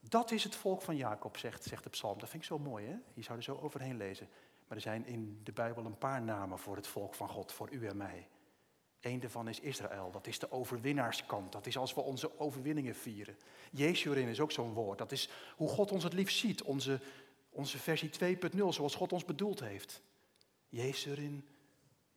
Dat 0.00 0.30
is 0.30 0.44
het 0.44 0.54
volk 0.54 0.82
van 0.82 0.96
Jacob, 0.96 1.36
zegt, 1.36 1.64
zegt 1.64 1.84
de 1.84 1.90
psalm. 1.90 2.18
Dat 2.18 2.28
vind 2.28 2.42
ik 2.42 2.48
zo 2.48 2.58
mooi, 2.58 2.86
hè? 2.86 2.96
Je 3.14 3.22
zou 3.22 3.38
er 3.38 3.44
zo 3.44 3.56
overheen 3.56 3.96
lezen. 3.96 4.28
Maar 4.66 4.76
er 4.76 4.82
zijn 4.82 5.06
in 5.06 5.40
de 5.42 5.52
Bijbel 5.52 5.84
een 5.84 5.98
paar 5.98 6.22
namen 6.22 6.58
voor 6.58 6.76
het 6.76 6.86
volk 6.86 7.14
van 7.14 7.28
God, 7.28 7.52
voor 7.52 7.72
u 7.72 7.86
en 7.86 7.96
mij. 7.96 8.28
Eén 9.00 9.20
daarvan 9.20 9.48
is 9.48 9.60
Israël, 9.60 10.10
dat 10.10 10.26
is 10.26 10.38
de 10.38 10.50
overwinnaarskant. 10.50 11.52
Dat 11.52 11.66
is 11.66 11.76
als 11.76 11.94
we 11.94 12.00
onze 12.00 12.38
overwinningen 12.38 12.94
vieren. 12.94 13.36
Jezurin 13.70 14.28
is 14.28 14.40
ook 14.40 14.52
zo'n 14.52 14.72
woord. 14.72 14.98
Dat 14.98 15.12
is 15.12 15.28
hoe 15.56 15.68
God 15.68 15.92
ons 15.92 16.02
het 16.02 16.12
liefst 16.12 16.38
ziet. 16.38 16.62
Onze, 16.62 17.00
onze 17.50 17.78
versie 17.78 18.10
2.0, 18.10 18.58
zoals 18.68 18.94
God 18.94 19.12
ons 19.12 19.24
bedoeld 19.24 19.60
heeft. 19.60 20.02
Jezurin, 20.68 21.48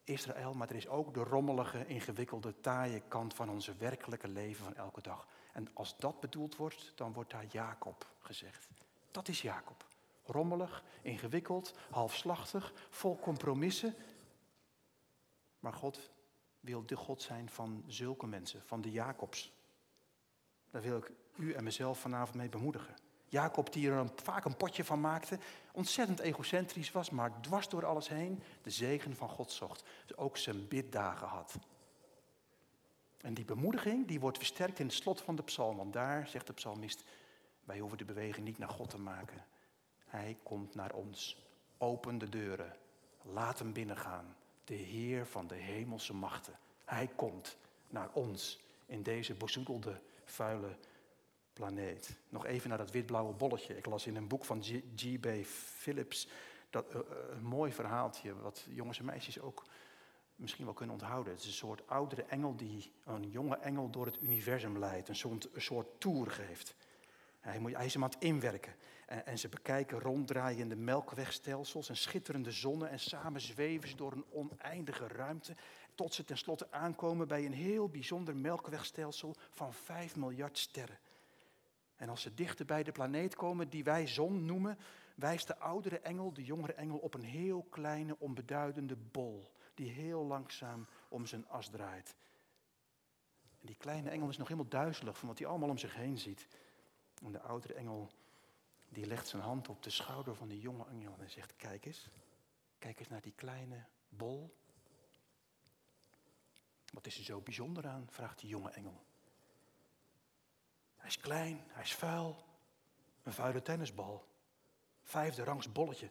Israël, 0.04 0.54
maar 0.54 0.70
er 0.70 0.76
is 0.76 0.88
ook 0.88 1.14
de 1.14 1.24
rommelige, 1.24 1.86
ingewikkelde, 1.86 2.60
taaie 2.60 3.02
kant 3.08 3.34
van 3.34 3.50
onze 3.50 3.76
werkelijke 3.76 4.28
leven 4.28 4.64
van 4.64 4.76
elke 4.76 5.02
dag. 5.02 5.28
En 5.54 5.68
als 5.74 5.98
dat 5.98 6.20
bedoeld 6.20 6.56
wordt, 6.56 6.92
dan 6.96 7.14
wordt 7.14 7.32
daar 7.32 7.46
Jacob 7.46 8.08
gezegd. 8.20 8.68
Dat 9.12 9.28
is 9.28 9.42
Jacob. 9.42 9.86
Rommelig, 10.26 10.84
ingewikkeld, 11.02 11.74
halfslachtig, 11.90 12.74
vol 12.90 13.20
compromissen. 13.20 13.96
Maar 15.60 15.74
God 15.74 16.12
wil 16.60 16.86
de 16.86 16.96
God 16.96 17.22
zijn 17.22 17.50
van 17.50 17.84
zulke 17.88 18.28
mensen, 18.28 18.62
van 18.66 18.82
de 18.82 18.92
Jacobs. 18.92 19.52
Daar 20.72 20.82
wil 20.82 20.98
ik 20.98 21.12
u 21.36 21.54
en 21.54 21.64
mezelf 21.64 22.00
vanavond 22.00 22.36
mee 22.38 22.50
bemoedigen. 22.50 22.96
Jacob 23.34 23.74
die 23.74 23.90
er 23.90 24.10
vaak 24.16 24.46
een 24.46 24.58
potje 24.58 24.84
van 24.84 25.02
maakte, 25.02 25.40
ontzettend 25.72 26.20
egocentrisch 26.20 26.92
was, 26.92 27.10
maar 27.10 27.42
dwars 27.42 27.70
door 27.70 27.86
alles 27.86 28.08
heen 28.08 28.44
de 28.62 28.70
zegen 28.70 29.16
van 29.16 29.30
God 29.30 29.52
zocht. 29.52 29.84
Dus 30.06 30.18
ook 30.18 30.38
zijn 30.38 30.68
biddagen 30.68 31.28
had. 31.28 31.56
En 33.22 33.34
die 33.34 33.46
bemoediging 33.46 34.08
die 34.08 34.20
wordt 34.20 34.38
versterkt 34.38 34.80
in 34.80 34.86
het 34.86 34.96
slot 34.96 35.22
van 35.22 35.36
de 35.36 35.44
psalm. 35.44 35.78
Want 35.78 35.94
daar 35.94 36.28
zegt 36.28 36.48
de 36.48 36.54
psalmist, 36.54 37.04
wij 37.64 37.80
hoeven 37.80 37.98
de 37.98 38.06
beweging 38.06 38.46
niet 38.46 38.58
naar 38.58 38.70
God 38.70 38.90
te 38.90 39.00
maken. 39.00 39.46
Hij 40.06 40.38
komt 40.44 40.76
naar 40.76 40.94
ons. 40.94 41.38
Open 41.78 42.18
de 42.18 42.30
deuren. 42.30 42.76
Laat 43.22 43.60
hem 43.60 43.74
binnengaan 43.74 44.36
de 44.64 44.76
Heer 44.76 45.26
van 45.26 45.48
de 45.48 45.56
hemelse 45.56 46.14
machten. 46.14 46.60
Hij 46.86 47.08
komt 47.16 47.58
naar 47.88 48.10
ons 48.14 48.60
in 48.86 49.04
deze 49.04 49.34
bezoedelde, 49.34 50.02
vuile 50.26 50.78
planeet. 51.54 52.20
Nog 52.30 52.46
even 52.46 52.70
naar 52.70 52.78
dat 52.78 52.92
witblauwe 52.92 53.34
bolletje. 53.34 53.78
Ik 53.78 53.86
las 53.86 54.08
in 54.08 54.16
een 54.16 54.28
boek 54.28 54.46
van 54.46 54.64
G.B. 54.96 55.28
Phillips 55.46 56.28
dat, 56.70 56.96
uh, 56.96 57.02
een 57.30 57.44
mooi 57.44 57.72
verhaaltje, 57.72 58.36
wat 58.36 58.66
jongens 58.70 59.00
en 59.00 59.06
meisjes 59.06 59.40
ook 59.40 59.64
misschien 60.36 60.66
wel 60.66 60.74
kunnen 60.74 60.96
onthouden. 60.96 61.34
Het 61.34 61.42
is 61.42 61.48
een 61.48 61.54
soort 61.54 61.88
oudere 61.88 62.24
engel 62.24 62.56
die 62.56 62.92
een 63.06 63.30
jonge 63.30 63.58
engel 63.58 63.90
door 63.90 64.06
het 64.06 64.22
universum 64.22 64.80
leidt, 64.80 65.10
een 65.10 65.16
soort, 65.16 65.50
soort 65.56 65.88
tour 66.00 66.32
geeft. 66.32 66.76
Hij, 67.40 67.60
moet, 67.60 67.76
hij 67.76 67.86
is 67.86 67.94
hem 67.94 68.04
aan 68.04 68.10
het 68.10 68.24
inwerken. 68.24 68.76
En, 69.06 69.26
en, 69.26 69.40
ze 69.40 69.50
bekijken 69.50 70.00
ronddraaiende 70.00 70.76
melkwegstelsels 70.76 71.90
en 71.90 71.98
schitterende 71.98 72.52
zonnen. 72.52 72.90
En 72.90 73.00
samen 73.00 73.42
zweven 73.42 73.90
ze 73.90 73.96
door 73.96 74.12
een 74.12 74.26
oneindige 74.30 75.08
ruimte. 75.08 75.56
Tot 75.96 76.14
ze 76.14 76.26
tenslotte 76.26 76.72
aankomen 76.72 77.28
bij 77.28 77.46
een 77.46 77.54
heel 77.54 77.90
bijzonder 77.90 78.36
melkwegstelsel 78.36 79.36
van 79.50 79.74
5 79.74 80.16
miljard 80.16 80.58
sterren. 80.58 80.98
En 82.04 82.10
als 82.10 82.22
ze 82.22 82.34
dichter 82.34 82.66
bij 82.66 82.84
de 82.84 82.92
planeet 82.92 83.36
komen 83.36 83.70
die 83.70 83.84
wij 83.84 84.08
zon 84.08 84.46
noemen, 84.46 84.78
wijst 85.16 85.48
de 85.48 85.58
oudere 85.58 86.00
engel 86.00 86.34
de 86.34 86.44
jongere 86.44 86.74
engel 86.74 86.98
op 86.98 87.14
een 87.14 87.24
heel 87.24 87.64
kleine, 87.64 88.20
onbeduidende 88.20 88.96
bol. 88.96 89.52
Die 89.74 89.90
heel 89.90 90.26
langzaam 90.26 90.88
om 91.10 91.26
zijn 91.26 91.48
as 91.48 91.70
draait. 91.70 92.16
En 93.60 93.66
die 93.66 93.76
kleine 93.76 94.10
engel 94.10 94.30
is 94.30 94.38
nog 94.38 94.48
helemaal 94.48 94.70
duizelig 94.70 95.18
van 95.18 95.28
wat 95.28 95.38
hij 95.38 95.48
allemaal 95.48 95.70
om 95.70 95.78
zich 95.78 95.96
heen 95.96 96.18
ziet. 96.18 96.48
En 97.22 97.32
de 97.32 97.42
oudere 97.42 97.74
engel 97.74 98.12
die 98.90 99.06
legt 99.06 99.28
zijn 99.28 99.42
hand 99.42 99.70
op 99.70 99.84
de 99.84 99.90
schouder 99.90 100.36
van 100.36 100.48
de 100.48 100.60
jonge 100.60 100.86
engel 100.88 101.16
en 101.20 101.30
zegt, 101.30 101.56
kijk 101.56 101.86
eens, 101.86 102.10
kijk 102.80 103.00
eens 103.00 103.10
naar 103.10 103.22
die 103.22 103.36
kleine 103.36 103.86
bol. 104.10 104.56
Wat 106.94 107.06
is 107.06 107.18
er 107.18 107.24
zo 107.24 107.42
bijzonder 107.42 107.88
aan, 107.88 108.08
vraagt 108.10 108.40
die 108.40 108.50
jonge 108.50 108.70
engel. 108.70 109.04
Hij 111.04 111.12
is 111.12 111.20
klein, 111.20 111.64
hij 111.68 111.84
is 111.84 111.94
vuil, 111.94 112.46
een 113.24 113.34
vuile 113.34 113.62
tennisbal. 113.62 114.26
Vijfde 115.02 115.44
rangs 115.44 115.72
bolletje. 115.72 116.10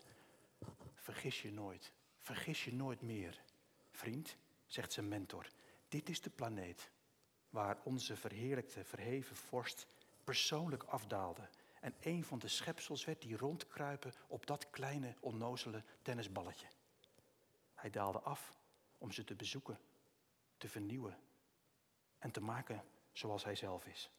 Vergis 0.94 1.42
je 1.42 1.52
nooit, 1.52 1.92
vergis 2.18 2.64
je 2.64 2.72
nooit 2.72 3.02
meer. 3.02 3.42
Vriend, 3.90 4.36
zegt 4.66 4.92
zijn 4.92 5.08
mentor, 5.08 5.46
dit 5.88 6.08
is 6.08 6.20
de 6.20 6.30
planeet 6.30 6.90
waar 7.50 7.78
onze 7.84 8.16
verheerlijkte, 8.16 8.84
verheven 8.84 9.36
vorst 9.36 9.86
persoonlijk 10.24 10.82
afdaalde. 10.82 11.48
En 11.80 11.94
een 12.00 12.24
van 12.24 12.38
de 12.38 12.48
schepsels 12.48 13.04
werd 13.04 13.22
die 13.22 13.36
rondkruipen 13.36 14.12
op 14.26 14.46
dat 14.46 14.70
kleine, 14.70 15.14
onnozele 15.20 15.84
tennisballetje. 16.02 16.66
Hij 17.74 17.90
daalde 17.90 18.20
af 18.20 18.54
om 18.98 19.12
ze 19.12 19.24
te 19.24 19.34
bezoeken, 19.34 19.78
te 20.56 20.68
vernieuwen 20.68 21.18
en 22.18 22.30
te 22.30 22.40
maken 22.40 22.84
zoals 23.12 23.44
hij 23.44 23.54
zelf 23.54 23.86
is. 23.86 24.10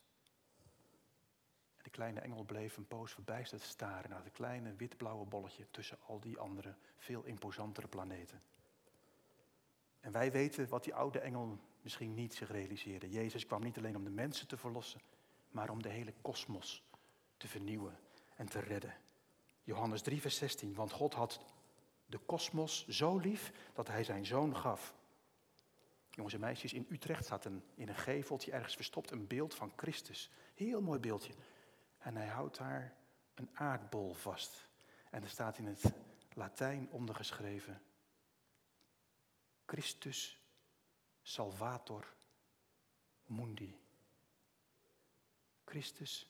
Kleine 1.93 2.19
engel 2.19 2.43
bleef 2.43 2.77
een 2.77 2.87
poos 2.87 3.11
verbijsterd 3.11 3.61
staren 3.61 4.09
naar 4.09 4.23
het 4.23 4.33
kleine 4.33 4.73
witblauwe 4.75 5.25
bolletje 5.25 5.65
tussen 5.71 5.97
al 6.05 6.19
die 6.19 6.39
andere, 6.39 6.75
veel 6.97 7.23
imposantere 7.23 7.87
planeten. 7.87 8.41
En 9.99 10.11
wij 10.11 10.31
weten 10.31 10.67
wat 10.69 10.83
die 10.83 10.93
oude 10.95 11.19
engel 11.19 11.59
misschien 11.81 12.13
niet 12.13 12.33
zich 12.33 12.51
realiseerde. 12.51 13.09
Jezus 13.09 13.45
kwam 13.45 13.63
niet 13.63 13.77
alleen 13.77 13.95
om 13.95 14.03
de 14.03 14.09
mensen 14.09 14.47
te 14.47 14.57
verlossen, 14.57 15.01
maar 15.49 15.69
om 15.69 15.81
de 15.81 15.89
hele 15.89 16.13
kosmos 16.21 16.83
te 17.37 17.47
vernieuwen 17.47 17.99
en 18.35 18.49
te 18.49 18.59
redden. 18.59 18.95
Johannes 19.63 20.01
3, 20.01 20.21
vers 20.21 20.37
16. 20.37 20.73
Want 20.73 20.91
God 20.91 21.13
had 21.13 21.45
de 22.05 22.17
kosmos 22.17 22.87
zo 22.87 23.17
lief 23.17 23.51
dat 23.73 23.87
hij 23.87 24.03
zijn 24.03 24.25
zoon 24.25 24.55
gaf. 24.55 24.95
Jongens 26.09 26.33
en 26.33 26.39
meisjes, 26.39 26.73
in 26.73 26.87
Utrecht 26.89 27.25
staat 27.25 27.45
een, 27.45 27.63
in 27.75 27.87
een 27.89 27.95
geveltje 27.95 28.51
ergens 28.51 28.75
verstopt 28.75 29.11
een 29.11 29.27
beeld 29.27 29.55
van 29.55 29.73
Christus. 29.75 30.29
Heel 30.53 30.81
mooi 30.81 30.99
beeldje. 30.99 31.33
En 32.03 32.15
hij 32.15 32.27
houdt 32.27 32.57
daar 32.57 32.95
een 33.33 33.49
aardbol 33.53 34.13
vast. 34.13 34.67
En 35.09 35.23
er 35.23 35.29
staat 35.29 35.57
in 35.57 35.65
het 35.65 35.93
Latijn 36.33 36.89
ondergeschreven: 36.91 37.81
Christus 39.65 40.41
Salvator 41.21 42.13
Mundi. 43.25 43.81
Christus, 45.65 46.27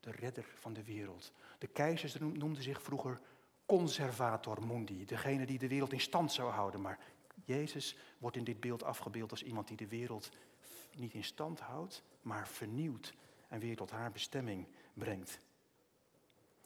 de 0.00 0.10
redder 0.10 0.44
van 0.58 0.72
de 0.72 0.84
wereld. 0.84 1.32
De 1.58 1.66
keizers 1.66 2.14
noemden 2.18 2.62
zich 2.62 2.82
vroeger 2.82 3.20
conservator 3.66 4.66
mundi, 4.66 5.04
degene 5.04 5.46
die 5.46 5.58
de 5.58 5.68
wereld 5.68 5.92
in 5.92 6.00
stand 6.00 6.32
zou 6.32 6.50
houden. 6.50 6.80
Maar 6.80 6.98
Jezus 7.44 7.96
wordt 8.18 8.36
in 8.36 8.44
dit 8.44 8.60
beeld 8.60 8.82
afgebeeld 8.82 9.30
als 9.30 9.42
iemand 9.42 9.68
die 9.68 9.76
de 9.76 9.88
wereld 9.88 10.30
niet 10.94 11.14
in 11.14 11.24
stand 11.24 11.60
houdt, 11.60 12.02
maar 12.22 12.48
vernieuwt 12.48 13.14
en 13.54 13.60
weer 13.60 13.76
tot 13.76 13.90
haar 13.90 14.12
bestemming 14.12 14.68
brengt. 14.94 15.40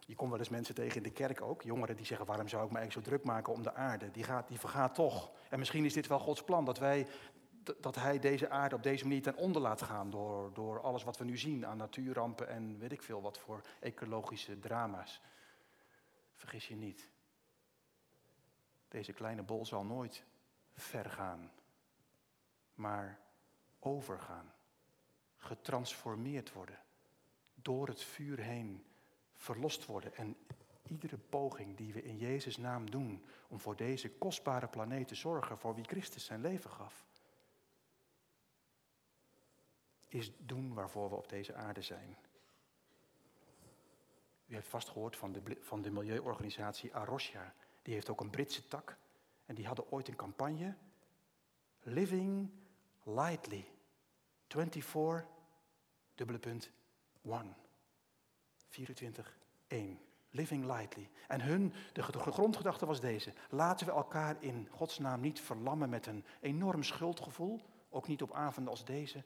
Je 0.07 0.14
komt 0.14 0.30
wel 0.30 0.38
eens 0.38 0.49
mensen 0.49 0.75
tegen 0.75 0.97
in 0.97 1.02
de 1.02 1.11
kerk 1.11 1.40
ook, 1.40 1.62
jongeren 1.62 1.97
die 1.97 2.07
zeggen: 2.07 2.26
waarom 2.26 2.49
zou 2.49 2.64
ik 2.64 2.71
me 2.71 2.78
eigenlijk 2.78 3.07
zo 3.07 3.12
druk 3.12 3.26
maken 3.26 3.52
om 3.52 3.62
de 3.62 3.75
aarde? 3.75 4.11
Die, 4.11 4.25
gaat, 4.25 4.49
die 4.49 4.59
vergaat 4.59 4.95
toch. 4.95 5.33
En 5.50 5.59
misschien 5.59 5.85
is 5.85 5.92
dit 5.92 6.07
wel 6.07 6.18
Gods 6.18 6.42
plan, 6.42 6.64
dat, 6.64 6.78
wij, 6.78 7.07
dat 7.80 7.95
Hij 7.95 8.18
deze 8.18 8.50
aarde 8.50 8.75
op 8.75 8.83
deze 8.83 9.07
manier 9.07 9.23
ten 9.23 9.37
onder 9.37 9.62
laat 9.62 9.83
gaan 9.83 10.11
door, 10.11 10.54
door 10.54 10.80
alles 10.80 11.04
wat 11.04 11.16
we 11.18 11.25
nu 11.25 11.37
zien 11.37 11.66
aan 11.66 11.76
natuurrampen 11.76 12.49
en 12.49 12.78
weet 12.78 12.92
ik 12.92 13.02
veel 13.02 13.23
wat 13.23 13.38
voor 13.38 13.61
ecologische 13.80 14.59
drama's. 14.59 15.21
Vergis 16.35 16.68
je 16.68 16.76
niet. 16.76 17.09
Deze 18.88 19.12
kleine 19.12 19.42
bol 19.42 19.66
zal 19.66 19.85
nooit 19.85 20.25
vergaan, 20.75 21.52
maar 22.75 23.21
overgaan, 23.78 24.52
getransformeerd 25.38 26.52
worden, 26.52 26.78
door 27.54 27.88
het 27.88 28.02
vuur 28.02 28.38
heen 28.38 28.85
verlost 29.35 29.87
worden. 29.87 30.16
En 30.16 30.37
iedere 30.83 31.18
poging 31.18 31.76
die 31.76 31.92
we 31.92 32.02
in 32.02 32.16
Jezus' 32.16 32.57
naam 32.57 32.90
doen 32.90 33.25
om 33.49 33.61
voor 33.61 33.76
deze 33.76 34.11
kostbare 34.11 34.68
planeet 34.68 35.09
te 35.09 35.14
zorgen, 35.14 35.59
voor 35.59 35.75
wie 35.75 35.85
Christus 35.85 36.25
zijn 36.25 36.40
leven 36.40 36.71
gaf, 36.71 37.07
is 40.09 40.33
doen 40.38 40.75
waarvoor 40.75 41.09
we 41.09 41.16
op 41.16 41.28
deze 41.28 41.54
aarde 41.54 41.83
zijn. 41.83 42.16
U 44.47 44.54
heeft 44.54 44.68
vast 44.68 44.88
gehoord 44.88 45.16
van 45.16 45.33
de, 45.33 45.57
van 45.61 45.83
de 45.83 45.90
milieuorganisatie 45.90 46.95
Arosha. 46.95 47.54
Die 47.83 47.95
heeft 47.95 48.09
ook 48.09 48.21
een 48.21 48.30
Britse 48.30 48.68
tak. 48.68 48.97
En 49.47 49.54
die 49.54 49.66
hadden 49.66 49.90
ooit 49.90 50.09
een 50.09 50.16
campagne. 50.16 50.75
Living 51.83 52.50
lightly. 53.02 53.71
24, 54.49 55.26
dubbele 56.14 56.38
punt, 56.38 56.71
1. 57.23 57.57
24, 58.69 59.38
1. 59.67 60.00
Living 60.31 60.64
lightly. 60.64 61.11
En 61.28 61.40
hun, 61.40 61.73
de, 61.93 62.02
grondgedachte 62.02 62.87
was 62.87 63.00
deze. 63.00 63.33
Laten 63.50 63.87
we 63.87 63.93
elkaar 63.93 64.37
in 64.40 64.69
Gods 64.71 64.99
naam 64.99 65.21
niet 65.21 65.40
verlammen 65.40 65.88
met 65.88 66.07
een 66.07 66.25
enorm 66.40 66.83
schuldgevoel. 66.83 67.61
Ook 67.90 68.07
niet 68.07 68.23
op 68.23 68.33
avonden 68.33 68.73
als 68.73 68.85
deze. 68.85 69.25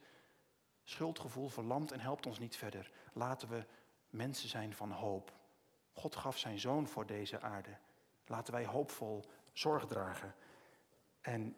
Schuldgevoel 0.84 1.48
verlamt 1.48 1.92
en 1.92 2.00
helpt 2.00 2.26
ons 2.26 2.38
niet 2.38 2.56
verder. 2.56 2.92
Laten 3.12 3.48
we 3.48 3.66
mensen 4.10 4.48
zijn 4.48 4.74
van 4.74 4.90
hoop. 4.90 5.32
God 5.92 6.16
gaf 6.16 6.38
zijn 6.38 6.58
zoon 6.58 6.86
voor 6.86 7.06
deze 7.06 7.40
aarde. 7.40 7.76
Laten 8.26 8.52
wij 8.52 8.66
hoopvol 8.66 9.24
zorg 9.52 9.86
dragen. 9.86 10.34
En 11.20 11.56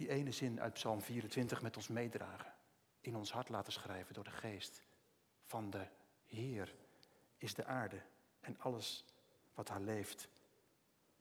die 0.00 0.08
ene 0.08 0.32
zin 0.32 0.60
uit 0.60 0.72
Psalm 0.72 1.00
24 1.00 1.62
met 1.62 1.76
ons 1.76 1.88
meedragen. 1.88 2.52
In 3.00 3.16
ons 3.16 3.32
hart 3.32 3.48
laten 3.48 3.72
schrijven 3.72 4.14
door 4.14 4.24
de 4.24 4.30
geest. 4.30 4.82
Van 5.44 5.70
de 5.70 5.86
Heer 6.24 6.74
is 7.36 7.54
de 7.54 7.64
aarde 7.64 8.02
en 8.40 8.58
alles 8.58 9.04
wat 9.54 9.68
haar 9.68 9.80
leeft. 9.80 10.28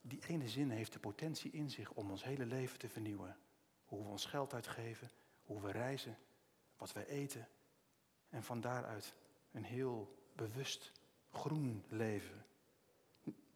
Die 0.01 0.19
ene 0.27 0.50
zin 0.50 0.69
heeft 0.69 0.93
de 0.93 1.00
potentie 1.00 1.51
in 1.51 1.69
zich 1.69 1.91
om 1.91 2.12
ons 2.12 2.24
hele 2.24 2.45
leven 2.45 2.79
te 2.79 2.89
vernieuwen. 2.89 3.38
Hoe 3.86 4.03
we 4.03 4.09
ons 4.09 4.25
geld 4.25 4.53
uitgeven, 4.53 5.12
hoe 5.43 5.62
we 5.62 5.71
reizen, 5.71 6.17
wat 6.77 6.93
we 6.93 7.07
eten. 7.07 7.48
En 8.29 8.43
van 8.43 8.62
daaruit 8.62 9.13
een 9.51 9.65
heel 9.65 10.15
bewust 10.36 10.91
groen 11.29 11.83
leven. 11.88 12.45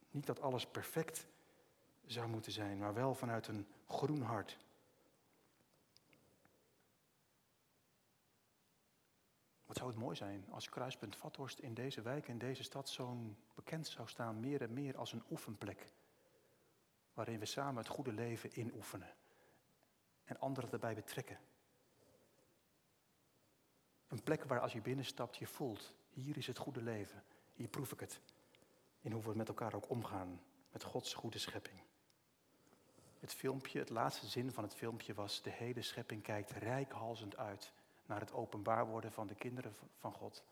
Niet 0.09 0.25
dat 0.25 0.41
alles 0.41 0.67
perfect 0.67 1.27
zou 2.05 2.29
moeten 2.29 2.51
zijn, 2.51 2.77
maar 2.77 2.93
wel 2.93 3.15
vanuit 3.15 3.47
een 3.47 3.67
groen 3.87 4.21
hart. 4.21 4.57
Wat 9.73 9.81
zou 9.81 9.93
het 9.93 10.03
mooi 10.03 10.15
zijn 10.15 10.45
als 10.49 10.69
Kruispunt 10.69 11.15
Vathorst 11.15 11.59
in 11.59 11.73
deze 11.73 12.01
wijk, 12.01 12.27
in 12.27 12.37
deze 12.37 12.63
stad, 12.63 12.89
zo'n 12.89 13.37
bekend 13.53 13.87
zou 13.87 14.07
staan, 14.07 14.39
meer 14.39 14.61
en 14.61 14.73
meer 14.73 14.97
als 14.97 15.13
een 15.13 15.23
oefenplek. 15.31 15.93
Waarin 17.13 17.39
we 17.39 17.45
samen 17.45 17.77
het 17.77 17.87
goede 17.87 18.11
leven 18.11 18.59
inoefenen 18.59 19.15
en 20.23 20.39
anderen 20.39 20.71
erbij 20.71 20.95
betrekken. 20.95 21.39
Een 24.07 24.23
plek 24.23 24.43
waar 24.43 24.59
als 24.59 24.73
je 24.73 24.81
binnenstapt 24.81 25.37
je 25.37 25.47
voelt, 25.47 25.93
hier 26.09 26.37
is 26.37 26.47
het 26.47 26.57
goede 26.57 26.81
leven, 26.81 27.23
hier 27.53 27.67
proef 27.67 27.91
ik 27.91 27.99
het. 27.99 28.21
In 29.01 29.11
hoe 29.11 29.23
we 29.23 29.35
met 29.35 29.47
elkaar 29.47 29.73
ook 29.73 29.89
omgaan, 29.89 30.41
met 30.71 30.83
Gods 30.83 31.13
goede 31.13 31.39
schepping. 31.39 31.79
Het 33.19 33.33
filmpje, 33.33 33.79
het 33.79 33.89
laatste 33.89 34.27
zin 34.27 34.51
van 34.51 34.63
het 34.63 34.75
filmpje 34.75 35.13
was, 35.13 35.41
de 35.41 35.51
hele 35.51 35.81
schepping 35.81 36.21
kijkt 36.21 36.51
rijkhalzend 36.51 37.37
uit 37.37 37.73
naar 38.05 38.19
het 38.19 38.33
openbaar 38.33 38.87
worden 38.87 39.11
van 39.11 39.27
de 39.27 39.35
kinderen 39.35 39.75
van 39.97 40.13
God. 40.13 40.43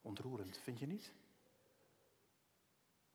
Ontroerend, 0.00 0.58
vind 0.58 0.78
je 0.78 0.86
niet? 0.86 1.12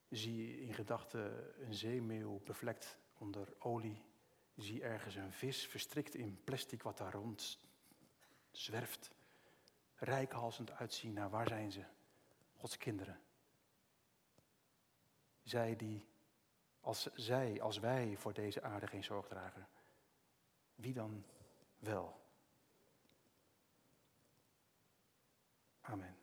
Zie 0.08 0.60
in 0.60 0.74
gedachten 0.74 1.52
een 1.66 1.74
zeemeeuw 1.74 2.40
bevlekt 2.44 2.98
onder 3.18 3.54
olie. 3.58 4.02
Zie 4.56 4.82
ergens 4.82 5.14
een 5.14 5.32
vis 5.32 5.66
verstrikt 5.66 6.14
in 6.14 6.40
plastic 6.44 6.82
wat 6.82 6.98
daar 6.98 7.12
rond 7.12 7.58
zwerft 8.50 9.10
rijkhalsend 9.96 10.70
uitzien 10.70 11.12
naar 11.12 11.30
waar 11.30 11.48
zijn 11.48 11.72
ze? 11.72 11.84
Gods 12.56 12.76
kinderen. 12.76 13.20
Zij 15.42 15.76
die, 15.76 16.06
als 16.80 17.14
zij, 17.14 17.62
als 17.62 17.78
wij 17.78 18.16
voor 18.16 18.32
deze 18.32 18.62
aarde 18.62 18.86
geen 18.86 19.04
zorg 19.04 19.28
dragen, 19.28 19.68
wie 20.74 20.92
dan 20.92 21.24
wel? 21.78 22.23
Amen. 25.92 26.13